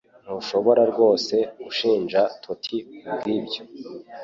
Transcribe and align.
Ntushobora 0.23 0.81
rwose 0.91 1.35
gushinja 1.63 2.21
Toti 2.43 2.77
kubwibyo 3.03 3.61